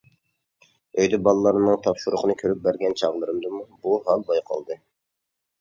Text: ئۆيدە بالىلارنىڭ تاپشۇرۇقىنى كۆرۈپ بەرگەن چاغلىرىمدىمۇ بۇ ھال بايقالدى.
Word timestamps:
ئۆيدە 1.01 1.19
بالىلارنىڭ 1.27 1.77
تاپشۇرۇقىنى 1.87 2.37
كۆرۈپ 2.39 2.63
بەرگەن 2.63 2.97
چاغلىرىمدىمۇ 3.03 3.63
بۇ 3.85 3.95
ھال 4.09 4.27
بايقالدى. 4.31 4.81